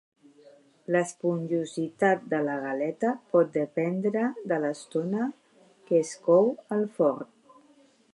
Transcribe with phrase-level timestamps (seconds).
[0.93, 5.29] L'esponjositat de la galeta pot dependre de l'estona
[5.91, 7.31] que es cou al forn.